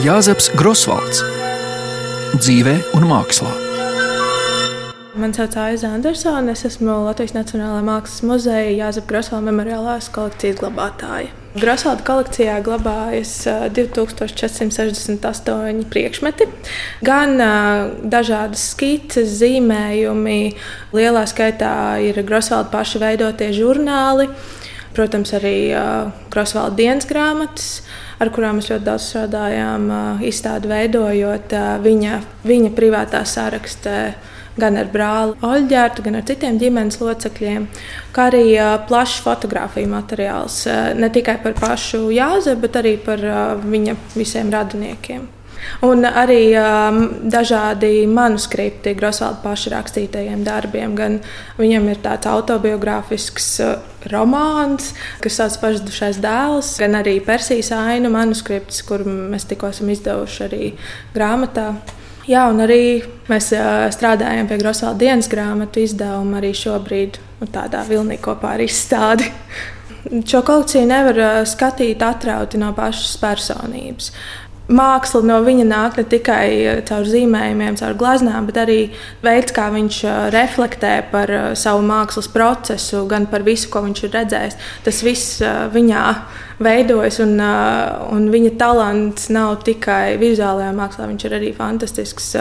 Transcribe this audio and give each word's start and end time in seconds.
Jāzeps 0.00 0.46
Grosvalds 0.56 1.18
dzīvē 2.40 2.72
un 2.96 3.02
mākslā. 3.10 3.50
Mani 5.20 5.36
sauc 5.36 5.52
Aiza 5.60 5.90
Andersone. 5.92 6.54
Es 6.54 6.64
esmu 6.64 7.04
Latvijas 7.04 7.36
Nacionālajā 7.36 7.84
Mākslas 7.84 8.22
muzeja 8.24 8.70
Jāzep 8.78 9.04
Grosvalda 9.10 9.50
memoriālās 9.50 10.08
kolekcijas 10.14 10.56
glabātāja. 10.62 11.28
Grosvalda 11.52 12.00
kolekcijā 12.06 12.54
glabājas 12.64 13.44
2468 13.76 15.84
priekšmeti, 15.92 16.48
gan 17.04 17.36
dažādas 18.00 18.72
skices, 18.72 19.36
zīmējumi. 19.42 20.56
Lielā 20.96 21.28
skaitā 21.28 22.00
ir 22.06 22.22
Grosvalda 22.24 22.72
paša 22.72 23.04
veidotie 23.04 23.52
žurnāli, 23.52 24.32
protams, 24.96 25.36
arī 25.36 25.76
Grosvalda 26.32 26.72
dienas 26.80 27.04
grāmatas 27.10 27.82
ar 28.20 28.32
kurām 28.34 28.60
mēs 28.60 28.70
ļoti 28.72 28.86
daudz 28.86 29.06
strādājām, 29.10 29.86
izstādi 30.26 30.70
veidojot 30.70 31.54
viņa, 31.84 32.18
viņa 32.46 32.74
privātā 32.76 33.24
sarakstā 33.28 33.96
gan 34.60 34.76
ar 34.76 34.88
brāli 34.92 35.36
Oļģērtu, 35.46 36.04
gan 36.04 36.18
ar 36.18 36.24
citiem 36.28 36.58
ģimenes 36.60 37.00
locekļiem, 37.00 37.66
kā 38.12 38.28
arī 38.28 38.44
plašs 38.90 39.22
fotografiju 39.24 39.88
materiāls 39.92 40.62
ne 41.00 41.10
tikai 41.12 41.38
par 41.44 41.56
pašu 41.60 42.08
Jāzepu, 42.12 42.66
bet 42.66 42.80
arī 42.82 42.96
par 43.04 43.24
viņa 43.64 43.96
visiem 44.14 44.52
radiniekiem. 44.52 45.28
Un 45.84 46.04
arī 46.08 46.54
um, 46.56 47.00
dažādi 47.30 48.06
manuskripti 48.08 48.94
Grosvalda 48.96 49.42
paša 49.44 49.74
rakstītajiem 49.74 50.44
darbiem. 50.44 50.94
Gan 50.96 51.18
viņam 51.60 51.88
ir 51.92 52.00
tāds 52.04 52.28
autobiogrāfisks 52.30 53.48
uh, 53.64 53.89
romāns, 54.08 54.92
kas 55.20 55.38
sauc 55.40 55.56
Pašdušais 55.62 56.20
dēls, 56.22 56.74
gan 56.80 56.98
arī 57.00 57.18
Persijas 57.24 57.72
ainu 57.76 58.12
manuskripts, 58.12 58.82
kur 58.86 59.04
mēs 59.06 59.48
tikko 59.50 59.70
esam 59.74 59.90
izdevuši 59.92 60.44
arī 60.46 60.70
grāmatā. 61.14 61.72
Jā, 62.30 62.44
un 62.52 62.62
arī 62.62 63.00
mēs 63.30 63.50
strādājam 63.96 64.48
pie 64.48 64.60
Grosvalda 64.60 65.00
dienas 65.02 65.28
grāmatu 65.30 65.82
izdevuma 65.82 66.38
arī 66.38 66.52
šobrīd 66.54 67.18
nu, 67.40 67.48
tādā 67.50 67.82
vilnī 67.88 68.20
kopā 68.22 68.54
ar 68.56 68.64
izstādi. 68.64 69.26
Šo 70.00 70.40
kolekciju 70.46 70.86
nevar 70.88 71.42
skatīt 71.48 72.00
atrauti 72.04 72.60
no 72.60 72.70
pašas 72.76 73.18
personības 73.20 74.12
māksla 74.70 75.22
no 75.26 75.38
viņa 75.44 75.64
nāk 75.68 75.98
ne 75.98 76.04
tikai 76.08 76.44
eh, 76.58 76.82
caur 76.86 77.06
zīmējumiem, 77.08 77.78
caur 77.80 77.96
glaznām, 77.98 78.46
bet 78.48 78.60
arī 78.62 78.78
veids, 79.24 79.54
kā 79.56 79.68
viņš 79.74 80.02
eh, 80.04 80.20
reflektē 80.34 80.92
par 81.10 81.32
eh, 81.34 81.48
savu 81.58 81.82
mākslas 81.86 82.30
procesu, 82.30 83.04
gan 83.10 83.26
par 83.30 83.44
visu, 83.46 83.70
ko 83.72 83.82
viņš 83.86 84.04
ir 84.06 84.14
redzējis. 84.14 84.58
Tas 84.86 85.02
viss 85.06 85.42
viņā 85.74 86.04
veidojas, 86.60 87.18
un, 87.24 87.38
un 87.40 88.26
viņa 88.32 88.50
talants 88.60 89.30
nav 89.32 89.62
tikai 89.64 90.18
vizuālajā 90.20 90.72
mākslā, 90.76 91.08
viņš 91.08 91.26
ir 91.26 91.36
arī 91.38 91.52
fantastisks 91.56 92.34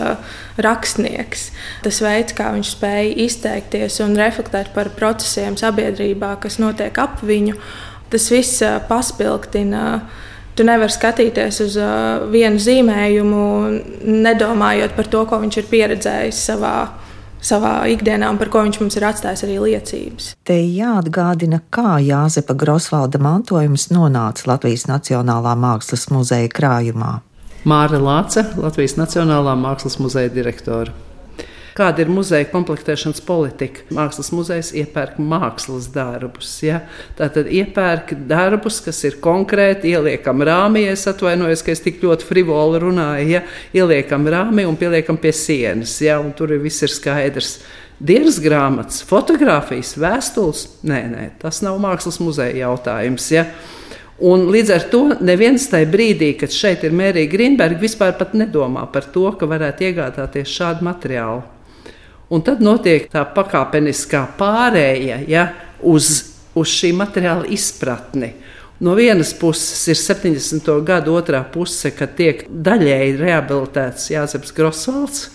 rakstnieks. 0.59 1.45
Tas 1.86 2.02
veids, 2.03 2.36
kā 2.36 2.52
viņš 2.55 2.73
spēja 2.75 3.14
izteikties 3.25 4.02
un 4.03 4.17
reflektēt 4.19 4.73
par 4.75 4.91
procesiem 4.97 5.55
sabiedrībā, 5.59 6.36
kas 6.43 6.59
notiek 6.59 6.99
ap 6.99 7.23
viņu, 7.23 7.55
tas 8.11 8.27
viss 8.33 8.66
paspilgtina 8.89 9.86
Tu 10.59 10.65
nevari 10.67 10.91
skatīties 10.91 11.61
uz 11.63 11.75
uh, 11.79 12.25
vienu 12.27 12.59
zīmējumu, 12.59 13.43
nedomājot 14.03 14.91
par 14.97 15.07
to, 15.07 15.21
ko 15.29 15.39
viņš 15.39 15.61
ir 15.61 15.69
pieredzējis 15.71 16.41
savā 16.49 16.73
savā 17.39 17.85
ikdienā, 17.88 18.27
un 18.27 18.35
par 18.35 18.49
ko 18.52 18.65
viņš 18.65 18.81
mums 18.81 18.97
ir 18.99 19.05
atstājis 19.07 19.45
arī 19.47 19.55
liecības. 19.63 20.33
Te 20.43 20.57
jāatgādina, 20.59 21.61
kā 21.71 21.95
Jāzepa 22.03 22.52
Grosvalda 22.59 23.21
mantojums 23.23 23.87
nonāca 23.95 24.52
Latvijas 24.52 24.89
Nacionālā 24.91 25.55
Mākslas 25.55 26.09
muzeja 26.11 26.52
krājumā. 26.52 27.21
Māra 27.63 28.03
Lāce, 28.03 28.43
Latvijas 28.59 28.99
Nacionālā 28.99 29.55
Mākslas 29.55 29.95
muzeja 30.03 30.31
direktore 30.36 30.91
kāda 31.79 32.03
ir 32.03 32.11
muzeja 32.11 32.47
komplektēšanas 32.51 33.23
politika. 33.25 33.85
Mākslas 33.95 34.31
muzejs 34.35 34.73
iepērk 34.81 35.17
mākslas 35.23 35.87
darbus. 35.93 36.51
Ja? 36.65 36.81
Tātad 37.17 37.47
iepērk 37.47 38.13
darbus, 38.29 38.81
kas 38.83 38.99
ir 39.07 39.19
konkrēti, 39.23 39.93
ieliekam 39.95 40.43
rāmī. 40.45 40.85
Es 40.91 41.07
atvainojos, 41.09 41.63
ka 41.63 41.73
es 41.73 41.83
tik 41.85 42.03
ļoti 42.03 42.27
frivoli 42.27 42.83
runāju. 42.83 43.27
Ja? 43.37 43.43
Ieliekam 43.75 44.27
rāmī 44.29 44.67
un 44.67 44.79
pieliekam 44.79 45.19
pie 45.21 45.33
sienas. 45.35 45.95
Ja? 46.03 46.19
Un 46.23 46.33
tur 46.37 46.53
viss 46.59 46.83
ir 46.85 46.93
skaidrs. 46.93 47.59
Dienas 47.99 48.37
grāmatas, 48.39 49.01
fotografijas, 49.03 49.97
vēstules. 49.99 50.63
Nē, 50.87 51.01
nē, 51.11 51.25
tas 51.41 51.59
nav 51.65 51.81
mākslas 51.83 52.21
muzeja 52.23 52.55
jautājums. 52.61 53.25
Ja? 53.35 53.43
Un 54.19 54.49
līdz 54.51 54.71
ar 54.75 54.85
to 54.91 55.01
neviens 55.23 55.67
tajā 55.71 55.87
brīdī, 55.91 56.33
kad 56.39 56.51
šeit 56.51 56.83
ir 56.83 56.95
Mērija 56.95 57.31
Grīnberga, 57.31 57.79
vispār 57.79 58.15
nedomā 58.35 58.83
par 58.91 59.07
to, 59.13 59.27
ka 59.39 59.47
varētu 59.47 59.87
iegādāties 59.87 60.51
šādu 60.51 60.87
materiālu. 60.87 61.58
Un 62.29 62.43
tad 62.45 62.61
notiek 62.61 63.07
tā 63.09 63.23
pakāpeniskā 63.33 64.21
pārēja 64.37 65.17
ja, 65.29 65.47
uz, 65.81 66.11
uz 66.53 66.69
šī 66.69 66.91
materiāla 66.97 67.49
izpratni. 67.49 68.35
No 68.79 68.93
vienas 68.95 69.33
puses 69.35 69.81
ir 69.91 69.97
70. 69.99 70.69
gada 70.87 71.11
otrā 71.11 71.41
puse, 71.51 71.89
kad 71.91 72.13
tiek 72.15 72.45
daļēji 72.47 73.17
rehabilitēts 73.19 74.11
Jāzeps 74.13 74.53
Grosvalds. 74.55 75.25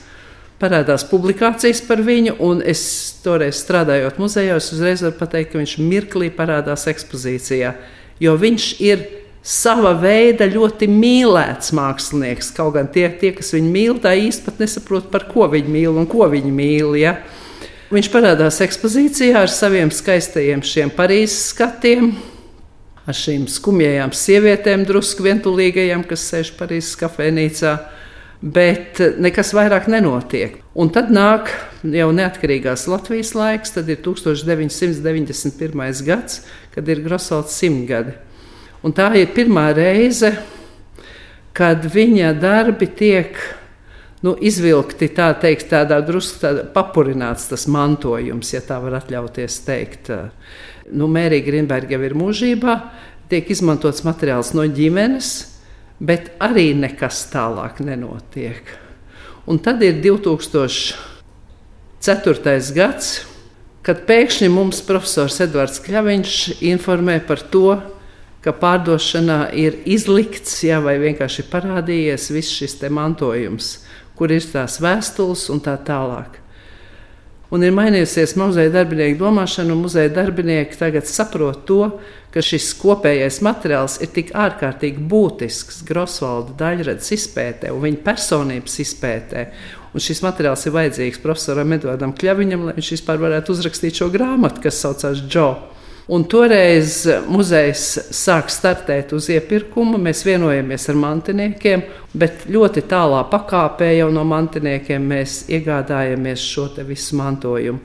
Parādās 0.62 1.02
publikācijas 1.10 1.82
par 1.84 2.00
viņu, 2.06 2.38
un 2.46 2.62
es 2.62 2.80
toreiz 3.24 3.58
strādājot 3.58 4.20
muzejā, 4.22 4.54
uzreiz 4.56 5.02
varu 5.04 5.18
pateikt, 5.18 5.50
ka 5.52 5.60
viņš 5.60 5.74
mirklī 5.82 6.30
parādās 6.32 6.86
ekspozīcijā, 6.88 7.74
jo 8.22 8.36
viņš 8.38 8.68
ir 8.86 9.02
sava 9.44 9.92
veida 10.00 10.46
ļoti 10.48 10.88
mīlēts 10.88 11.74
mākslinieks. 11.76 12.48
Kaut 12.56 12.78
gan 12.78 12.88
tie, 12.92 13.10
tie 13.20 13.34
kas 13.36 13.52
viņu 13.52 13.70
mīl, 13.70 13.98
tā 14.00 14.16
pat 14.44 14.60
nesaprot, 14.62 15.10
par 15.12 15.28
ko 15.28 15.48
viņi 15.52 15.68
mīl 15.68 15.98
un 16.00 16.08
ko 16.08 16.24
viņi 16.32 16.52
mīl. 16.52 16.96
Ja? 16.96 17.18
Viņš 17.92 18.08
parādās 18.10 18.62
ekspozīcijā 18.64 19.44
ar 19.44 19.52
saviem 19.52 19.92
skaistajiem 19.92 20.64
Parīzes 20.96 21.52
skatiem. 21.52 22.14
Ar 23.04 23.12
šīm 23.12 23.44
skumjajām 23.52 24.14
sievietēm, 24.16 24.86
drusku 24.88 25.26
vientulīgajām, 25.26 26.06
kas 26.08 26.24
sēž 26.30 26.54
Parīzes 26.56 26.96
kafejnīcā, 27.02 27.74
bet 28.40 28.96
nekas 29.20 29.52
vairāk 29.52 29.92
nenotiek. 29.92 30.56
Un 30.72 30.88
tad 30.88 31.12
nāk 31.12 31.52
jau 31.84 32.08
neatkarīgās 32.16 32.88
Latvijas 32.88 33.36
laiks, 33.36 33.76
tad 33.76 33.92
ir 33.92 34.00
1991. 34.00 36.00
gads, 36.08 36.46
kad 36.72 36.88
ir 36.88 37.04
Grosvalds 37.04 37.60
simtgadi. 37.60 38.16
Un 38.84 38.92
tā 38.92 39.06
ir 39.16 39.30
pirmā 39.32 39.70
reize, 39.72 40.28
kad 41.56 41.86
viņa 41.88 42.34
darbi 42.36 42.84
tiek 42.92 43.38
nu, 44.24 44.34
izvilkti 44.36 45.08
tā 45.16 45.30
teikt, 45.40 45.70
tādā 45.70 46.04
drusku 46.04 46.36
tādā 46.42 46.64
papurināts 46.74 47.48
tas 47.48 47.64
mantojums, 47.70 48.52
ja 48.52 48.60
tā 48.64 48.76
var 48.82 48.92
atļauties 49.00 49.54
teikt. 49.64 50.10
Nu, 50.92 51.08
Mērija 51.08 51.46
Grinberga 51.46 51.96
jau 51.96 52.04
ir 52.04 52.14
mūžībā, 52.20 52.74
tiek 53.32 53.48
izmantots 53.48 54.04
materiāls 54.04 54.52
no 54.52 54.64
ģimenes, 54.68 55.28
bet 56.04 56.36
arī 56.44 56.74
nekas 56.76 57.24
tālāk 57.32 57.80
nenotiek. 57.80 58.60
Un 59.48 59.58
tad 59.64 59.80
ir 59.84 59.94
2004. 60.04 60.96
gads, 62.76 63.24
kad 63.84 64.04
pēkšņi 64.08 64.48
mums 64.52 64.84
profesors 64.84 65.40
Edvards 65.44 65.80
Kļaviņš 65.84 66.60
informē 66.68 67.20
par 67.24 67.40
to, 67.48 67.80
ka 67.80 67.94
pārdošanā 68.52 69.54
ir 69.56 69.78
izlikts, 69.88 70.58
jā, 70.66 70.82
vai 70.84 70.98
vienkārši 71.00 71.46
parādījies 71.48 72.30
viss 72.34 72.52
šis 72.52 72.80
mantojums, 72.92 73.78
kur 74.18 74.32
ir 74.34 74.44
tās 74.44 74.80
vēstules 74.84 75.48
un 75.54 75.62
tā 75.64 75.78
tālāk. 75.80 76.40
Un 77.54 77.62
ir 77.62 77.74
mainījusies 77.76 78.32
muzeja 78.40 78.72
darbinieku 78.74 79.20
domāšana, 79.20 79.70
un 79.76 79.84
muzeja 79.84 80.10
darbinieki 80.10 80.78
tagad 80.80 81.06
saprot 81.06 81.60
to, 81.68 81.84
ka 82.34 82.42
šis 82.42 82.72
kopējais 82.80 83.38
materiāls 83.46 84.00
ir 84.02 84.10
tik 84.16 84.32
ārkārtīgi 84.34 85.04
būtisks 85.10 85.84
Grosvalda 85.86 86.56
daļradas 86.64 87.12
izpētē 87.14 87.70
un 87.70 87.84
viņa 87.84 88.00
personības 88.06 88.80
izpētē. 88.82 89.44
Un 89.94 90.02
šis 90.02 90.24
materiāls 90.24 90.66
ir 90.66 90.74
vajadzīgs 90.74 91.22
profesoram 91.22 91.76
Edvardam 91.76 92.16
Kļaviņam, 92.18 92.66
lai 92.66 92.74
viņš 92.80 92.90
vispār 92.96 93.22
varētu 93.22 93.54
uzrakstīt 93.54 94.00
šo 94.00 94.10
grāmatu, 94.10 94.64
kas 94.64 94.80
saucās 94.82 95.22
Džo. 95.22 95.73
Un 96.04 96.26
toreiz 96.28 97.06
muzejs 97.32 97.84
sāk 98.12 98.50
startēt 98.52 99.14
uz 99.16 99.30
iepirkumu. 99.32 99.96
Mēs 99.96 100.20
vienojamies 100.26 100.84
ar 100.92 100.98
mantiniekiem, 101.00 101.84
bet 102.12 102.44
ļoti 102.52 102.84
tālā 102.90 103.22
pakāpē 103.30 103.88
jau 103.96 104.10
no 104.12 104.26
mantiniekiem 104.28 105.06
mēs 105.14 105.46
iegādājamies 105.48 106.44
šo 106.44 106.68
visu 106.84 107.16
mantojumu. 107.16 107.80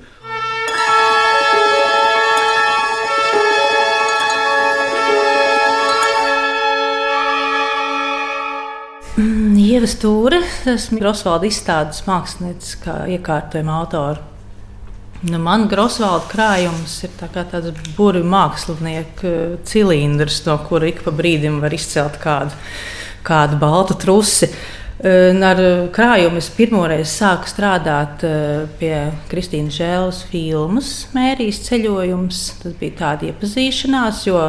Mm, 9.19 9.55
Ieva 9.63 9.87
Stūre, 9.87 10.41
esmu 10.67 10.99
Rosvalda 11.07 11.47
izstādes 11.47 12.03
mākslinieca, 12.07 12.75
kā 12.83 12.97
iekārtojuma 13.15 13.79
autora. 13.79 14.28
Nu, 15.27 15.35
man 15.43 15.65
Grosvalda 15.67 16.29
krājums 16.31 16.93
ir 17.03 17.11
tā 17.19 17.27
tāds 17.33 17.73
burbuļu 17.97 18.23
mākslinieka 18.23 19.33
cilindrs, 19.67 20.45
no 20.45 20.55
kura 20.63 20.87
ik 20.87 21.03
pa 21.03 21.11
brīdim 21.11 21.57
var 21.59 21.75
izcelt 21.75 22.15
kādu 22.23 22.55
kādu 23.23 23.59
baltu 23.59 23.97
trusi. 23.99 24.49
Ar 24.99 25.59
krājumu 25.95 26.41
es 26.41 26.49
pirmoreiz 26.51 27.11
sāku 27.13 27.47
strādāt 27.47 28.25
pie 28.79 28.95
Kristīnas 29.31 29.77
Žēlas 29.77 30.25
filmas 30.27 30.89
Mērijas 31.15 31.61
ceļojums. 31.69 32.41
Tas 32.63 32.75
bija 32.81 32.97
tāda 33.03 33.29
iepazīšanās, 33.29 34.25
jo 34.27 34.41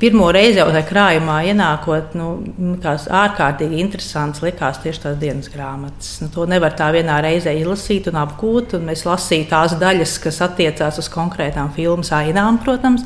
pirmo 0.00 0.30
reizi 0.32 0.60
jau 0.60 0.68
tajā 0.70 0.86
krājumā 0.88 1.40
ienākot, 1.50 2.14
nu, 2.18 2.28
likās 2.72 3.06
ārkārtīgi 3.12 3.80
interesants, 3.82 4.42
likās 4.44 4.80
tieši 4.82 5.04
tās 5.04 5.18
dienas 5.20 5.50
grāmatas. 5.52 6.14
Nu, 6.22 6.30
to 6.34 6.46
nevar 6.50 6.74
tā 6.78 6.90
vienā 6.94 7.20
reizē 7.24 7.54
izlasīt 7.58 8.08
un 8.10 8.20
apgūt, 8.22 8.78
un 8.78 8.88
mēs 8.88 9.04
lasījām 9.08 9.50
tās 9.50 9.76
daļas, 9.80 10.16
kas 10.24 10.40
attiecās 10.46 11.00
uz 11.02 11.10
konkrētām 11.12 11.74
filmu 11.76 12.06
ainām, 12.16 12.62
protams. 12.64 13.04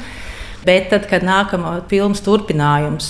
Bet 0.64 0.86
tad, 0.88 1.04
kad 1.10 1.24
nākamā 1.26 1.74
filmas 1.90 2.22
turpinājums, 2.24 3.08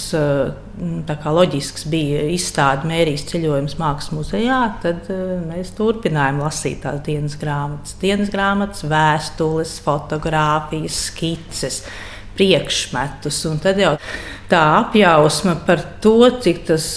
tā 1.06 1.14
kā 1.22 1.34
loģisks 1.36 1.84
bija 1.86 2.24
izstāde 2.34 2.88
Mērijas 2.90 3.28
ceļojums 3.28 3.76
Mākslas 3.78 4.10
muzejā, 4.16 4.58
tad 4.82 5.06
mēs 5.46 5.70
turpinājām 5.78 6.40
lasīt 6.42 6.80
tās 6.82 6.98
dienas 7.06 7.36
grāmatas. 7.38 7.94
Dienas 8.00 8.32
grāmatas, 8.34 8.82
vēstules, 8.90 9.76
fotogrāfijas, 9.86 10.98
skices 11.12 11.84
priekšmetus. 12.38 13.40
Un 13.50 13.60
tad 13.62 13.80
jau 13.80 13.94
tā 14.50 14.62
apjausma 14.80 15.56
par 15.66 15.82
to, 16.04 16.16
cik 16.44 16.64
tas 16.70 16.88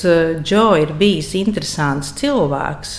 Džo 0.42 0.69
ir 0.81 0.95
bijis 0.98 1.34
interesants 1.39 2.13
cilvēks. 2.19 2.95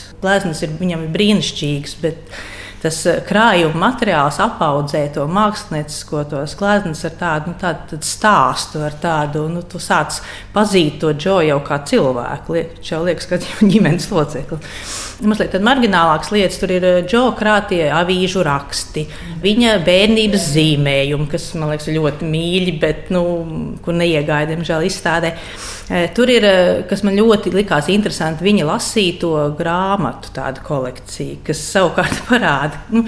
Ir 0.65 0.79
viņam 0.81 1.07
ir 1.07 1.13
brīnišķīgs, 1.15 1.99
bet 2.03 2.39
tas 2.83 3.01
krājuma 3.29 3.89
materiāls 3.89 4.39
apaudzē 4.43 5.05
to 5.15 5.27
māksliniecisko 5.31 6.25
gleznas 6.59 7.05
ar 7.09 7.17
tādu, 7.19 7.53
nu, 7.53 7.59
tādu, 7.61 7.87
tādu 7.93 8.07
stāstu, 8.07 8.83
ar 8.87 8.97
tādu, 9.03 9.47
nu, 9.53 9.63
tu 9.67 9.81
sāc 9.83 10.21
pazīt 10.55 11.01
to 11.03 11.13
Džo 11.19 11.41
jau 11.47 11.59
kā 11.67 11.81
cilvēku. 11.89 12.57
Liek, 12.57 12.77
liekas, 13.09 13.29
ka 13.31 13.39
viņš 13.41 13.63
ir 13.63 13.73
ģimenes 13.75 14.11
loceklis. 14.15 14.99
Mazliet 15.29 15.57
marginālākas 15.67 16.31
lietas, 16.35 16.61
tur 16.61 16.73
ir 16.77 16.87
Džo 17.09 17.25
krātie 17.39 17.89
avīžu 17.91 18.45
raksti, 18.47 19.07
viņa 19.43 19.79
bērnības 19.87 20.47
zīmējumi, 20.53 21.27
kas 21.33 21.51
man 21.59 21.73
liekas 21.73 21.91
ļoti 21.91 22.29
mīļi, 22.29 22.77
bet 22.83 23.11
nu, 23.15 23.25
kur 23.83 23.99
neiegāja, 23.99 24.53
diemžēl, 24.53 24.87
izstādē. 24.87 25.35
Tur 25.89 26.29
ir, 26.29 26.45
kas 26.85 27.01
man 27.07 27.17
ļoti 27.17 27.49
likās 27.55 27.87
interesanti, 27.89 28.45
viņa 28.45 28.67
lasīto 28.69 29.31
grāmatu 29.57 30.35
kolekcija, 30.67 31.39
kas 31.47 31.63
savukārt 31.73 32.21
parāda, 32.29 32.68
nu, 32.95 33.05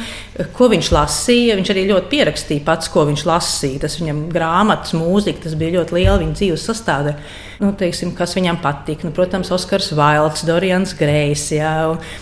ko 0.57 0.69
viņš 0.73 0.91
lasīja. 0.95 1.57
Viņš 1.59 1.71
arī 1.73 1.85
ļoti 1.91 2.11
pierakstīja 2.12 2.65
pats, 2.67 2.91
ko 2.93 3.07
viņš 3.09 3.25
lasīja. 3.29 3.85
Tas 3.85 3.99
viņam 4.01 4.27
grāmatas, 4.33 4.95
mūzika, 4.97 5.45
tas 5.47 5.57
bija 5.59 5.79
ļoti 5.79 5.97
liela 5.99 6.19
viņa 6.23 6.37
dzīves 6.39 6.67
sastāvdaļa. 6.71 7.17
Nu, 7.61 7.75
teiksim, 7.77 8.15
kas 8.17 8.33
viņam 8.39 8.61
patīk. 8.62 9.03
Nu, 9.05 9.12
protams, 9.12 9.51
Oskars 9.53 9.91
Vailds, 9.97 10.47
Dorians 10.49 10.95
Grējs. 10.97 11.51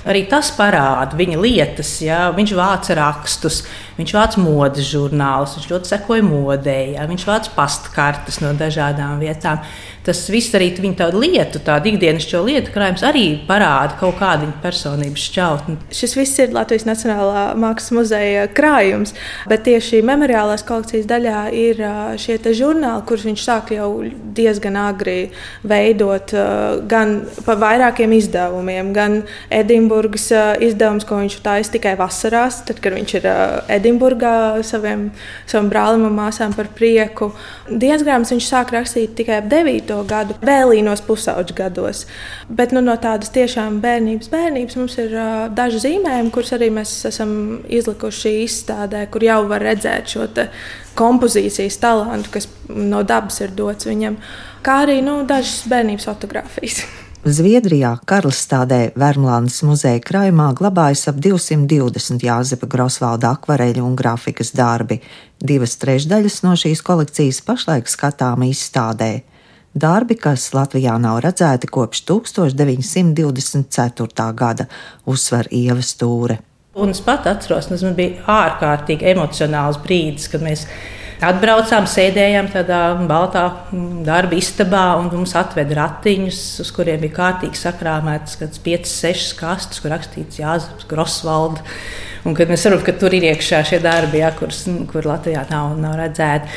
Arī 0.08 0.25
tas 0.31 0.50
parāda 0.56 1.19
viņa 1.19 1.38
lietas. 1.38 1.93
Jā. 2.02 2.25
Viņš 2.35 2.55
vāca 2.58 2.96
rakstus, 2.99 3.61
viņš 4.00 4.14
vāca 4.17 4.43
modes 4.43 4.90
žurnālus, 4.90 5.55
viņš 5.58 5.70
ļoti 5.70 5.93
sekoja 5.94 6.26
modē, 6.26 6.79
jā. 6.96 7.06
viņš 7.11 7.29
vāca 7.29 7.55
pastkartes 7.55 8.43
no 8.43 8.50
dažādām 8.58 9.23
vietām 9.23 9.62
tas 10.08 10.25
viss 10.32 10.55
arī 10.56 10.70
viņa 10.72 10.96
tādu 11.02 11.20
lietu, 11.20 11.60
tādu 11.64 11.93
ikdienišķo 11.93 12.40
lietu 12.46 12.72
krājums 12.72 13.05
arī 13.05 13.26
parāda 13.49 13.99
kaut 14.00 14.16
kādu 14.20 14.46
viņa 14.46 14.60
personības 14.62 15.25
šķautni. 15.28 15.76
Šis 15.94 16.16
viss 16.16 16.40
ir 16.40 16.55
Latvijas 16.56 16.87
Nacionālā 16.88 17.44
Mākslas 17.60 17.93
muzeja 17.96 18.46
krājums, 18.56 19.12
bet 19.50 19.66
tieši 19.69 20.00
memoriālās 20.06 20.64
kolekcijas 20.69 21.08
daļā 21.10 21.43
ir 21.52 21.82
šie 22.20 22.38
žurnāli, 22.56 23.05
kurus 23.08 23.26
viņš 23.28 23.44
sāk 23.44 23.72
jau 23.76 23.90
diezgan 24.37 24.78
agri 24.81 25.31
veidot, 25.69 26.32
gan 26.88 27.19
pa 27.44 27.58
vairākiem 27.58 28.14
izdevumiem, 28.16 28.93
gan 28.96 29.20
Edinburgas 29.52 30.31
izdevums, 30.64 31.06
ko 31.08 31.20
viņš 31.20 31.38
taisa 31.44 31.75
tikai 31.76 31.94
vasarās, 32.00 32.62
tad, 32.69 32.81
kad 32.84 32.96
viņš 32.96 33.16
ir 33.20 33.28
Edinburgā 33.78 34.34
saviem, 34.64 35.08
savam 35.49 35.69
brālim 35.72 36.06
un 36.08 36.16
māsām 36.16 36.56
par 36.56 36.70
prieku. 36.78 37.32
Diezgrāmatas 37.69 38.32
viņš 38.32 38.49
sāk 38.49 38.72
rakstīt 38.72 39.16
tikai 39.19 39.43
ap 39.43 39.50
9 39.52 39.98
gadu, 40.09 40.37
vēlīnos 40.45 41.03
pusauģu 41.06 41.56
gados. 41.59 42.05
Bet 42.49 42.75
nu, 42.77 42.83
no 42.85 42.95
tādas 43.00 43.33
tiešām 43.35 43.81
bērnības, 43.85 44.31
bērnības 44.33 44.79
mums 44.81 44.99
ir 45.00 45.17
uh, 45.17 45.47
daži 45.55 45.83
zīmējumi, 45.87 46.33
kurus 46.35 46.55
arī 46.56 46.71
mēs 46.75 46.95
esam 47.11 47.33
izlikuši 47.65 48.37
izstādē, 48.45 49.06
kur 49.11 49.27
jau 49.27 49.41
var 49.50 49.65
redzēt 49.71 50.15
šo 50.15 50.29
kompozīcijas 50.99 51.81
talantu, 51.83 52.37
kas 52.39 52.49
no 52.69 53.03
dabas 53.06 53.41
ir 53.45 53.55
dots 53.56 53.89
viņam, 53.89 54.19
kā 54.67 54.83
arī 54.87 55.00
nu, 55.05 55.21
dažas 55.29 55.67
bērnības 55.71 56.11
fotogrāfijas. 56.11 56.83
Zviedrijā 57.27 57.97
Karlstādē 58.06 58.93
Vermlandes 58.97 59.59
muzeja 59.67 59.99
krājumā 60.00 60.53
glabājas 60.56 61.09
ap 61.11 61.17
220 61.19 62.23
Jāzepa 62.23 62.69
Grosvalda 62.71 63.33
akvareļu 63.35 63.83
un 63.83 63.97
grafikas 63.99 64.53
darbi. 64.55 65.00
Divas 65.43 65.75
trešdaļas 65.83 66.39
no 66.47 66.55
šīs 66.55 66.81
kolekcijas 66.87 67.43
pašlaik 67.43 67.91
skatām 67.91 68.47
izstādē. 68.47 69.11
Darbi, 69.76 70.17
kas 70.17 70.55
Latvijā 70.56 70.94
nav 71.00 71.19
redzēti 71.20 71.67
kopš 71.69 72.03
1924. 72.09 74.35
gada, 74.35 74.67
uzsver 75.06 75.47
Ieva 75.53 75.82
Stūre. 75.85 76.38
Un 76.79 76.91
es 76.94 77.00
pat 77.05 77.26
atceros, 77.29 77.67
tas 77.69 77.82
bija 77.97 78.23
ārkārtīgi 78.31 79.05
emocionāls 79.12 79.79
brīdis, 79.82 80.29
kad 80.32 80.43
mēs 80.47 80.67
atbraucām, 81.20 81.87
sēdējām 81.91 82.49
tādā 82.55 82.81
baltā 83.11 83.44
darba 84.06 84.35
istabā, 84.38 84.97
un 85.00 85.06
mums 85.12 85.35
atveda 85.37 85.75
ratiņus, 85.82 86.61
uz 86.64 86.71
kuriem 86.75 87.00
bija 87.03 87.17
kārtīgi 87.19 87.56
sakrāmētas 87.59 88.38
kādas 88.41 88.59
5, 88.64 88.87
6 88.93 89.35
kastes, 89.41 89.81
kur 89.82 89.91
rakstīts 89.93 90.41
Jānis 90.41 90.87
Grosvalds. 90.88 91.61
Un 92.26 92.35
kad 92.38 92.49
mēs 92.50 92.62
saprotam, 92.64 92.87
ka 92.87 92.93
tur 92.99 93.12
ir 93.14 93.25
iekšā 93.32 93.59
šie 93.67 93.79
darbi, 93.82 94.19
ja, 94.23 94.31
kurus, 94.37 94.61
kur 94.91 95.03
Latvijā 95.06 95.43
nav, 95.50 95.64
nav 95.82 95.94
redzēti. 95.99 96.49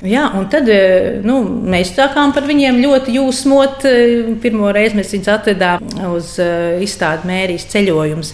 Jā, 0.00 0.30
un 0.32 0.46
tad 0.48 0.68
e, 0.72 1.20
nu, 1.28 1.42
mēs 1.44 1.90
sākām 1.92 2.32
par 2.32 2.46
viņiem 2.48 2.78
ļoti 2.80 3.18
jūsmot. 3.18 3.84
E, 3.84 3.98
pirmo 4.40 4.70
reizi 4.72 4.96
mēs 4.96 5.12
viņus 5.12 5.28
atvedām 5.34 5.90
uz 6.14 6.38
e, 6.40 6.48
izstādi 6.86 7.28
Mērijas 7.28 7.68
ceļojumus. 7.68 8.32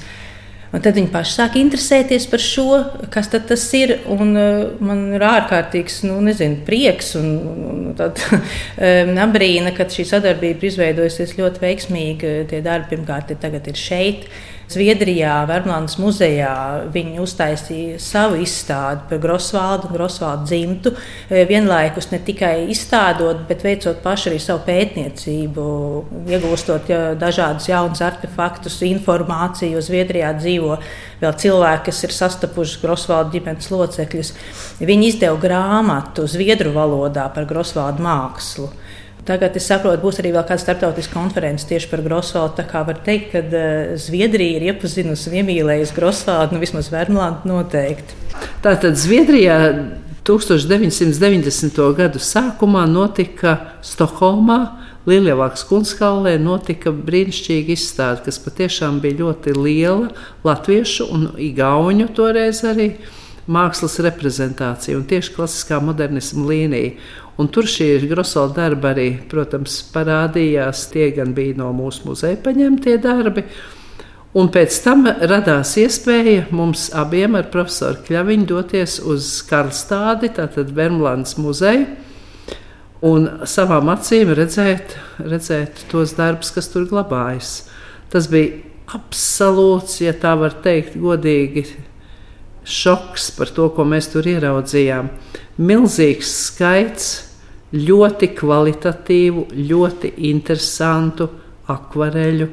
Un 0.77 0.83
tad 0.85 0.99
viņi 0.99 1.11
paši 1.11 1.33
sāk 1.33 1.57
interesēties 1.59 2.27
par 2.31 2.43
šo, 2.43 2.69
kas 3.11 3.31
tas 3.33 3.67
ir. 3.79 3.97
Man 4.07 5.03
ir 5.17 5.25
ārkārtīgs 5.27 6.03
nu, 6.07 6.21
nezinu, 6.23 6.61
prieks 6.67 7.15
un, 7.19 7.31
un 7.97 9.23
abrīna, 9.25 9.73
ka 9.77 9.89
šī 9.91 10.07
sadarbība 10.07 10.69
izveidojusies 10.71 11.35
ļoti 11.41 11.65
veiksmīgi. 11.65 12.35
Tie 12.53 12.63
darbi 12.63 12.95
pirmkārt 12.95 13.35
ir, 13.35 13.59
ir 13.59 13.81
šeit. 13.81 14.29
Zviedrijā, 14.67 15.45
Vermlandes 15.47 15.95
muzejā 16.03 16.53
viņi 16.91 17.21
uztaisīja 17.23 18.01
savu 18.03 18.41
izstādi 18.43 19.05
par 19.07 19.21
Grosvaldu 19.23 19.87
un 19.87 19.95
Grosvaldu 19.95 20.49
dzimtu. 20.51 20.91
E, 21.31 21.45
vienlaikus 21.47 22.11
ne 22.11 22.19
tikai 22.27 22.67
izstādot, 22.75 23.45
bet 23.47 23.63
veicot 23.63 24.01
paši 24.03 24.33
arī 24.33 24.41
savu 24.43 24.65
pētniecību, 24.67 25.67
iegūstot 26.35 26.91
dažādus 27.21 27.69
jaunus 27.71 28.03
artefaktus, 28.03 28.81
informāciju. 28.89 29.85
Zviedrijā 29.87 30.33
dzīvo 30.41 30.81
vēl 31.23 31.39
cilvēki, 31.45 31.87
kas 31.93 32.03
ir 32.09 32.17
sastapuši 32.17 32.83
Grosvaldu 32.83 33.37
ģimenes 33.39 33.71
locekļus. 33.71 34.33
Viņi 34.83 35.13
izdeva 35.13 35.39
grāmatu 35.47 36.27
zviedru 36.27 36.75
valodā 36.75 37.29
par 37.31 37.47
Grosvaldu 37.47 38.03
mākslu. 38.03 38.73
Tagad 39.27 39.57
es 39.59 39.67
saprotu, 39.67 39.99
būs 40.05 40.21
arī 40.23 40.31
kāda 40.37 40.55
starptautiska 40.63 41.17
konference 41.17 41.67
tieši 41.67 41.89
par 41.91 42.03
Grosvaldu. 42.05 42.55
Tā 42.61 42.65
kā 42.71 42.85
var 42.87 43.01
teikt, 43.07 43.33
ka 43.33 43.43
uh, 43.43 43.95
Zviedrija 43.99 44.61
ir 44.61 44.69
iepazinusi 44.71 45.35
iemīlējusi 45.41 45.97
Grosvaldu, 45.97 46.55
nu 46.55 46.63
vismaz 46.63 46.93
Vermlandu 46.95 47.51
noteikti. 47.51 48.21
Tātad 48.63 48.95
Zviedrijā 49.01 49.59
1990. 50.27 51.83
gadu 51.99 52.23
sākumā 52.23 52.87
notika 52.91 53.59
Stokholmā. 53.83 54.61
Lielākās 55.07 55.63
kundzhallē 55.69 56.33
notika 56.43 56.91
brīnišķīga 56.91 57.71
izstāde, 57.77 58.25
kas 58.27 58.41
patiešām 58.43 58.99
bija 59.03 59.21
ļoti 59.21 59.53
liela 59.55 60.09
latviešu 60.47 61.07
un 61.15 61.29
igauņu 61.39 62.09
toreiz 62.15 62.65
arī 62.67 62.89
mākslas 63.53 63.99
reprezentācija 64.05 64.99
un 64.99 65.07
tieši 65.09 65.35
klasiskā 65.37 65.81
modernisma 65.83 66.47
līnija. 66.49 66.97
Un 67.37 67.51
tur 67.53 67.69
šie 67.69 67.99
grosoli 68.09 68.55
darbi 68.57 68.89
arī, 68.89 69.09
protams, 69.29 69.83
parādījās. 69.93 70.87
Tie 70.93 71.11
gan 71.17 71.35
bija 71.37 71.59
no 71.59 71.69
mūsu 71.77 72.09
muzeja 72.09 72.39
paņemtie 72.43 72.97
darbi. 73.05 73.45
Un 74.37 74.49
pēc 74.53 74.79
tam 74.85 75.07
radās 75.07 75.75
iespēja 75.81 76.49
mums 76.53 76.91
abiem 76.97 77.39
ar 77.39 77.47
profesoru 77.53 78.03
Kļaviņu 78.05 78.49
doties 78.51 78.99
uz 79.01 79.29
Karlstādi, 79.49 80.29
tātad 80.37 80.73
Vermlandes 80.77 81.39
muzeju, 81.41 81.87
un 83.07 83.29
savām 83.49 83.89
acīm 83.95 84.35
redzēt, 84.37 84.97
redzēt 85.25 85.87
tos 85.93 86.13
darbus, 86.19 86.53
kas 86.53 86.69
tur 86.73 86.85
glabājas. 86.91 87.63
Tas 88.13 88.29
bija 88.33 88.61
absolūts, 88.97 90.01
ja 90.05 90.13
tā 90.17 90.35
var 90.39 90.57
teikt, 90.65 90.97
godīgi 91.01 91.65
šoks 92.67 93.31
par 93.39 93.51
to, 93.55 93.71
ko 93.75 93.87
mēs 93.89 94.11
tur 94.13 94.27
ieraudzījām. 94.27 95.11
Milzīgs 95.63 96.33
skaits 96.51 97.09
ļoti 97.77 98.31
kvalitatīvu, 98.37 99.49
ļoti 99.71 100.13
interesantu 100.31 101.29
akvareļu 101.73 102.49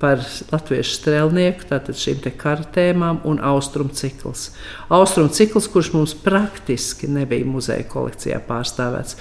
par 0.00 0.20
latviešu 0.52 0.98
strēlnieku, 0.98 1.66
tātad 1.70 1.96
šīm 1.96 2.20
kartēmām 2.36 3.22
un 3.28 3.40
austrumu 3.40 3.94
cikls. 3.96 4.50
Austrumu 4.92 5.32
cikls, 5.32 5.70
kurš 5.72 5.92
mums 5.94 6.14
praktiski 6.20 7.08
nebija 7.08 7.48
muzeja 7.48 7.86
kolekcijā 7.88 8.42
pārstāvēts. 8.48 9.16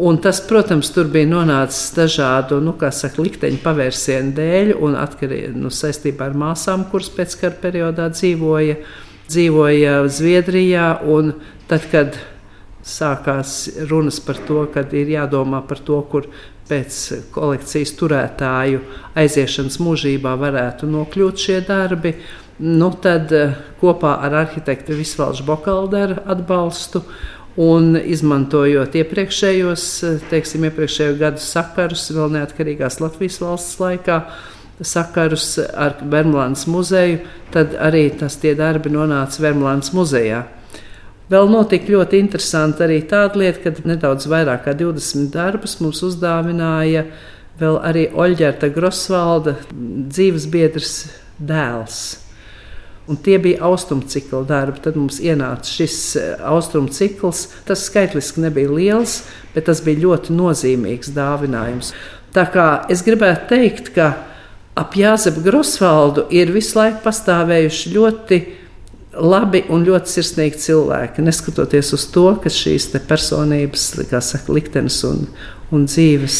Un 0.00 0.20
tas, 0.22 0.38
protams, 0.46 0.92
tur 0.94 1.08
bija 1.10 1.26
nonācis 1.26 1.90
dažādu 1.96 2.60
nu, 2.62 2.76
saka, 2.94 3.24
likteņu 3.24 3.58
pavērsienu 3.64 4.30
dēļ, 4.36 4.74
un 4.78 4.94
atkarībā 4.94 5.50
nu, 5.58 5.72
saistībā 5.74 6.30
ar 6.30 6.36
māsām, 6.38 6.86
kuras 6.92 7.10
pēckara 7.10 7.58
periodā 7.58 8.06
dzīvoja, 8.14 8.76
dzīvoja 9.30 10.02
Zviedrijā. 10.10 10.92
Tad, 11.70 11.86
kad 11.92 12.18
sākās 12.86 13.68
runas 13.90 14.18
par 14.24 14.40
to, 14.46 14.64
ka 14.72 14.84
ir 14.96 15.12
jādomā 15.14 15.62
par 15.68 15.82
to, 15.84 16.00
kur 16.10 16.26
pēc 16.70 16.96
kolekcijas 17.34 17.92
turētāju 17.98 18.84
aiziešanas 19.18 19.80
mūžībā 19.82 20.36
varētu 20.38 20.88
nokļūt 20.90 21.44
šie 21.44 21.58
darbi. 21.66 22.14
Nu, 22.60 22.90
tad 23.02 23.32
eh, 23.32 23.54
kopā 23.80 24.18
ar 24.20 24.42
arhitektu 24.42 24.98
Visvaldu 24.98 25.46
Bokalderu 25.48 26.18
atbalstu 26.28 27.00
un 27.60 27.94
izmantojot 27.96 28.98
iepriekšējos, 29.00 29.86
eh, 30.04 30.18
teiksim, 30.30 30.66
iepriekšējo 30.68 31.16
gadu 31.22 31.42
sakarus, 31.42 32.10
vēl 32.12 32.36
neatkarīgās 32.36 33.00
Latvijas 33.00 33.40
valsts 33.40 33.80
laikā, 33.80 34.20
sakarus 34.86 35.58
ar 35.58 35.98
Vermlandes 36.00 36.66
muzeju, 36.70 37.20
tad 37.52 37.74
arī 37.78 38.08
tas 38.18 38.38
tie 38.40 38.54
darbi 38.58 38.92
nonāca 38.92 39.42
Vermlandes 39.42 39.92
muzejā. 39.96 40.44
Vēl 41.30 41.50
notika 41.52 41.92
ļoti 41.92 42.18
interesanti 42.18 42.82
arī 42.82 43.02
tāda 43.06 43.38
lieta, 43.38 43.62
ka 43.62 43.86
nedaudz 43.86 44.26
vairāk 44.30 44.64
kā 44.64 44.74
20 44.74 45.28
darbus 45.30 45.76
mums 45.78 46.00
uzdāvināja 46.02 47.04
vēl 47.60 47.78
arī 47.86 48.08
Oļģerta 48.10 48.70
Grosvalda 48.74 49.54
dzīves 49.70 50.48
biedrs 50.50 50.96
dēls. 51.38 52.00
Un 53.10 53.18
tie 53.18 53.40
bija 53.42 53.64
austrumu 53.66 54.06
cikla 54.06 54.44
darbi. 54.46 54.82
Tad 54.84 54.98
mums 54.98 55.18
ienāca 55.22 55.66
šis 55.66 55.98
eh, 56.20 56.32
austrumu 56.46 56.92
cikls. 56.94 57.48
Tas 57.66 57.82
skaitliski 57.88 58.44
nebija 58.44 58.70
liels, 58.70 59.20
bet 59.54 59.66
tas 59.66 59.82
bija 59.82 60.04
ļoti 60.04 60.36
nozīmīgs 60.36 61.10
dāvinājums. 61.16 61.90
Tā 62.34 62.44
kā 62.54 62.66
es 62.92 63.02
gribētu 63.02 63.48
teikt, 63.50 63.90
ka 63.96 64.12
ap 64.80 64.96
Jāzepu 64.96 65.44
Grosvaldu 65.44 66.24
ir 66.32 66.52
visu 66.54 66.78
laiku 66.78 67.02
pastāvējuši 67.04 67.92
ļoti 67.94 68.40
labi 69.20 69.64
un 69.74 69.84
ļoti 69.84 70.14
sirsnīgi 70.14 70.60
cilvēki. 70.64 71.24
Neskatoties 71.26 71.92
uz 71.96 72.06
to, 72.14 72.28
ka 72.40 72.52
šīs 72.52 72.90
personības, 73.08 73.90
kā 74.10 74.22
saka, 74.24 74.54
liktenes 74.54 75.02
un, 75.08 75.26
un 75.74 75.86
dzīves 75.90 76.38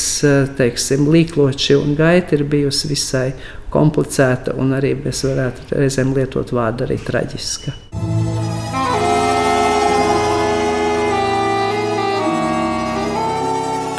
teiksim, 0.59 1.09
līkloči 1.13 1.77
un 1.77 1.97
gaita 1.99 2.39
ir 2.39 2.47
bijusi 2.49 2.93
visai 2.93 3.29
komplicēta 3.71 4.57
un 4.59 4.73
arī 4.79 4.95
mēs 4.99 5.25
varētu 5.27 5.77
reizēm 5.77 6.15
lietot 6.17 6.55
vārdu 6.55 6.87
arī 6.87 6.99
traģiska. 7.05 7.77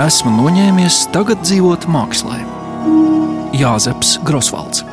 Esmu 0.02 0.32
noņēmies 0.34 1.04
tagad 1.14 1.44
dzīvot 1.46 1.86
mākslā. 1.92 2.42
Jāzeps 3.52 4.14
Grosvalds. 4.24 4.86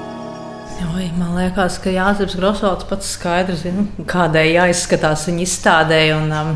Oi, 0.82 1.04
man 1.14 1.36
liekas, 1.36 1.76
ka 1.78 1.92
Jānis 1.94 2.34
Grosvalds 2.34 2.86
pats 2.90 3.12
skaidri 3.14 3.54
zina, 3.54 3.84
kādai 4.10 4.48
jāizskatās 4.56 5.28
viņa 5.28 5.44
izstādē. 5.44 6.00
Un, 6.16 6.26
um, 6.34 6.50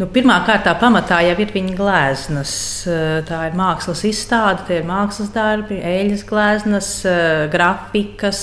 nu, 0.00 0.08
Pirmkārt, 0.14 0.64
tā 0.64 0.72
pamatā 0.80 1.20
jau 1.26 1.36
ir 1.44 1.52
viņa 1.52 1.76
gleznas. 1.76 2.54
Uh, 2.88 3.20
tā 3.28 3.42
ir 3.50 3.60
mākslas 3.60 4.06
izstāde, 4.08 4.64
tie 4.70 4.80
ir 4.80 4.88
mākslas 4.88 5.28
darbi, 5.36 5.82
eļļas 5.84 6.26
gleznas, 6.32 6.90
uh, 7.04 7.44
grafikas. 7.52 8.42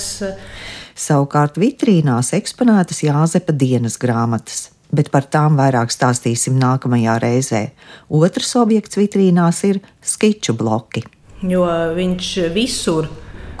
Savukārt 0.94 1.58
vitrīnās 1.58 2.30
eksponētas 2.38 3.02
Jāzepa 3.02 3.50
dienas 3.50 3.98
grāmatas. 3.98 4.68
Bet 4.94 5.10
par 5.10 5.26
tām 5.26 5.58
vairāk 5.58 5.90
stāstīsim 5.90 6.54
nākamajā 6.58 7.18
reizē. 7.22 7.68
Otrs 8.14 8.54
objekts 8.62 8.98
vitrīnās 8.98 9.64
ir 9.66 9.82
skiču 10.02 10.54
bloki. 10.58 11.02
Jo 11.48 11.64
viņš 11.96 12.34
visur 12.52 13.08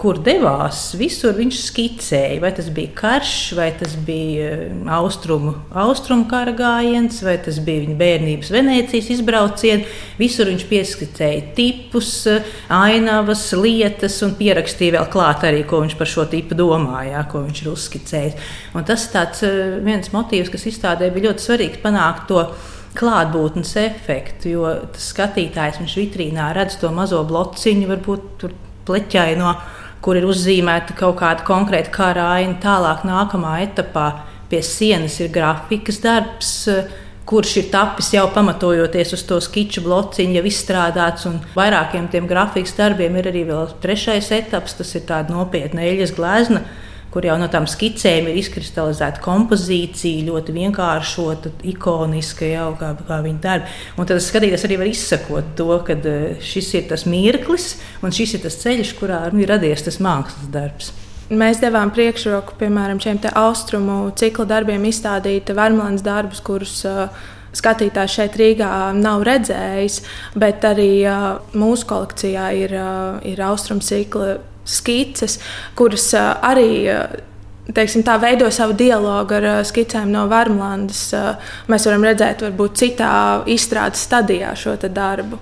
kur 0.00 0.16
devās, 0.24 0.94
visur 0.96 1.34
viņš 1.36 1.58
skicēja. 1.60 2.38
Vai 2.40 2.50
tas 2.56 2.70
bija 2.72 2.92
karš, 2.96 3.34
vai 3.58 3.68
tas 3.76 3.92
bija 4.06 4.48
eh, 4.56 4.70
austrumu, 4.96 5.52
austrumu 5.82 6.24
kara 6.30 6.54
gājiens, 6.56 7.20
vai 7.24 7.36
tas 7.44 7.58
bija 7.64 7.84
viņa 7.84 7.96
bērnības 8.00 8.52
Venecijas 8.54 9.10
izbrauciens. 9.16 10.00
Visur 10.20 10.48
viņš 10.48 10.66
pieskicēja 10.70 11.52
tipus, 11.56 12.14
ainavas, 12.72 13.44
lietas 13.56 14.16
un 14.24 14.34
pierakstīja 14.40 14.96
vēl 14.96 15.12
klāt 15.12 15.44
arī, 15.48 15.62
ko 15.68 15.82
viņš 15.84 15.96
par 16.00 16.12
šo 16.14 16.26
tipu 16.32 16.56
domāja, 16.56 17.26
ko 17.28 17.44
viņš 17.44 17.64
ir 17.64 17.72
uzskicējis. 17.74 18.52
Un 18.72 18.88
tas 18.88 19.08
ir 19.12 19.48
eh, 19.52 19.78
viens 19.84 20.12
motīvs, 20.16 20.52
kas 20.52 20.68
izstādē 20.72 21.12
bija 21.12 21.28
ļoti 21.30 21.48
svarīgs 21.50 21.84
panākt 21.84 22.28
to 22.32 22.46
klātbūtnes 22.98 23.76
efektu, 23.84 24.54
jo 24.54 24.72
tas 24.94 25.10
skatītājs 25.12 25.78
viņš 25.82 25.98
vitrīnā 26.00 26.50
redz 26.56 26.80
to 26.80 26.90
mazo 26.94 27.22
blociņu, 27.28 27.90
varbūt 27.92 28.26
tur 28.42 28.56
pleķaino 28.88 29.44
no 29.44 29.54
kur 30.04 30.18
ir 30.18 30.26
uzzīmēta 30.28 30.96
kaut 30.98 31.18
kāda 31.20 31.44
konkrēta 31.46 31.92
kara 31.94 32.30
aina. 32.38 32.56
Tālāk, 32.62 33.04
nākamā 33.08 33.58
etapā 33.66 34.08
pie 34.50 34.62
sienas 34.66 35.20
ir 35.20 35.30
grafikas 35.34 36.00
darbs. 36.04 36.54
Kurš 37.30 37.50
ir 37.60 37.66
tapis 37.70 38.08
jau 38.10 38.24
pamatojoties 38.34 39.12
uz 39.14 39.20
to 39.28 39.36
skiču 39.44 39.84
blociņu, 39.84 40.40
jau 40.40 40.48
izstrādāts, 40.48 41.28
vairākiem 41.54 42.08
tiem 42.10 42.26
grafikas 42.26 42.72
darbiem 42.74 43.20
ir 43.20 43.28
arī 43.30 43.44
vēl 43.46 43.68
trešais 43.84 44.32
etaps, 44.34 44.74
tas 44.80 44.90
ir 44.98 45.04
tāda 45.06 45.36
nopietna 45.36 45.84
eļļas 45.86 46.14
glezna, 46.16 46.64
kur 47.10 47.26
jau 47.26 47.36
no 47.40 47.48
tām 47.50 47.66
skicēm 47.70 48.28
ir 48.30 48.38
izkristalizēta 48.40 49.22
kompozīcija, 49.24 50.26
ļoti 50.28 50.54
vienkāršota, 50.54 51.52
ikoniska, 51.72 52.46
jau 52.52 52.70
kā, 52.78 52.92
kā 53.08 53.20
viņa 53.24 53.42
darba. 53.42 53.74
Un 53.98 54.08
tad 54.08 54.22
skatīties 54.22 54.66
arī 54.68 54.78
var 54.80 54.90
izsakot 54.90 55.54
to, 55.58 55.68
ka 55.86 55.98
e, 55.98 56.16
šis 56.44 56.72
ir 56.78 56.88
tas 56.92 57.06
mirklis 57.10 57.72
un 58.04 58.14
šis 58.14 58.38
ir 58.38 58.44
tas 58.46 58.58
ceļš, 58.62 58.94
kurā 59.00 59.24
ir 59.34 59.50
radies 59.50 59.86
tas 59.86 59.98
mākslas 60.02 60.50
darbs. 60.54 60.94
Mēs 61.30 61.60
devām 61.62 61.92
priekšroku, 61.94 62.56
piemēram, 62.58 62.98
šiem 63.02 63.20
austrumu 63.38 64.08
cikla 64.18 64.48
darbiem, 64.50 64.88
izstādīt 64.88 65.52
Vermlandes 65.54 66.02
darbus, 66.02 66.40
kurus 66.42 66.80
uh, 66.88 67.06
skatītājs 67.54 68.16
šeit 68.18 68.38
Rīgā 68.38 68.70
nav 68.98 69.22
redzējis, 69.26 70.00
bet 70.34 70.66
arī 70.66 70.90
uh, 71.06 71.38
mūsu 71.54 71.86
kolekcijā 71.90 72.48
ir, 72.58 72.74
uh, 72.74 73.20
ir 73.26 73.42
austrumu 73.46 73.86
cikla 73.86 74.40
skices, 74.78 75.38
kuras 75.78 76.10
arī 76.18 76.70
teiksim, 77.74 78.02
tā 78.06 78.16
veido 78.22 78.48
savu 78.54 78.74
dialogu 78.78 79.36
ar 79.38 79.48
skicēm 79.66 80.10
no 80.12 80.26
Vārmlandes. 80.30 81.02
Mēs 81.70 81.86
varam 81.88 82.06
redzēt, 82.08 82.44
varbūt 82.46 82.78
citā 82.80 83.12
izstrādes 83.50 84.02
stadijā 84.08 84.54
šo 84.58 84.76
darbu. 84.88 85.38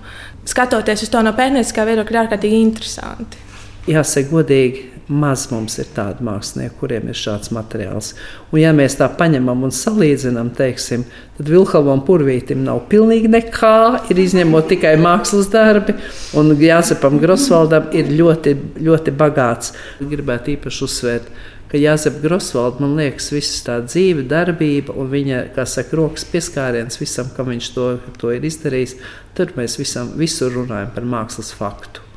Skatoties 0.48 1.04
uz 1.04 1.12
to 1.12 1.22
no 1.24 1.34
pētnieciskā 1.36 1.84
viedokļa, 1.88 2.14
ir 2.14 2.22
ārkārtīgi 2.24 2.60
interesanti. 2.64 3.42
Jāsaka, 3.88 4.30
godīgi, 4.32 4.84
maz 5.08 5.46
mums 5.50 5.78
ir 5.80 5.88
tādu 5.96 6.24
mākslinieku, 6.26 6.76
kuriem 6.82 7.08
ir 7.08 7.16
šāds 7.16 7.52
materiāls. 7.54 8.12
Un, 8.52 8.60
ja 8.60 8.72
mēs 8.76 8.98
tā 9.00 9.08
paņemam 9.18 9.64
un 9.66 9.74
salīdzinām, 9.74 10.52
teiksim, 10.56 11.06
tad 11.38 11.48
Vilhelmam 11.48 12.02
Purvītam 12.06 12.64
nav 12.66 12.84
pilnīgi 12.92 13.30
nekā, 13.32 13.74
ir 14.12 14.22
izņemot 14.24 14.68
tikai 14.72 14.94
mākslas 15.00 15.50
darbi, 15.52 15.96
un 16.38 16.52
Jāzepam 16.60 17.20
Grosvaldam 17.22 17.88
ir 17.96 18.12
ļoti, 18.12 18.56
ļoti 18.84 19.14
bagāts. 19.16 19.72
Gribētu 20.00 20.56
īpaši 20.56 20.84
uzsvērt. 20.88 21.30
Ka 21.68 21.76
Jāzepa 21.76 22.22
Grosvalda, 22.22 22.80
man 22.80 22.94
liekas, 22.96 23.26
viss 23.28 23.60
tā 23.66 23.74
dzīve, 23.84 24.22
darbība 24.30 24.94
un 24.96 25.10
viņa, 25.12 25.42
kā 25.52 25.66
saka, 25.68 25.98
rokas 26.00 26.24
pieskāriens 26.30 26.96
visam, 26.96 27.28
kam 27.36 27.52
viņš 27.52 27.70
to, 27.74 27.88
to 28.16 28.32
ir 28.32 28.48
izdarījis, 28.48 28.96
tur 29.36 29.52
mēs 29.58 29.76
visam, 29.76 30.14
visur 30.16 30.56
runājam 30.56 30.94
par 30.96 31.04
mākslas 31.04 31.52
faktu. 31.52 32.07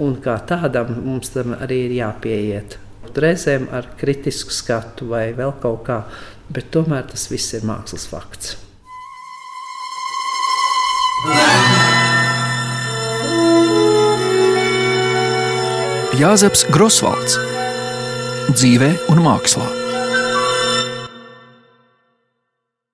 Un 0.00 0.16
kā 0.24 0.38
tādam 0.48 0.94
mums 1.04 1.32
tam 1.34 1.52
arī 1.58 1.84
ir 1.88 1.98
jāpieiet. 1.98 2.78
Reizēm 3.10 3.66
ar 3.74 3.88
kritisku 4.00 4.54
skatu 4.54 5.10
vai 5.10 5.30
vēl 5.36 5.52
kaut 5.60 5.82
kā, 5.88 6.00
bet 6.48 6.70
tomēr 6.72 7.08
tas 7.10 7.26
viss 7.32 7.56
ir 7.58 7.66
mākslas 7.68 8.06
fakts. 8.08 8.56
Jāzeps 16.20 16.66
Grosvalds 16.72 17.36
dzīvē 18.54 18.90
un 19.12 19.22
mākslā. 19.24 19.89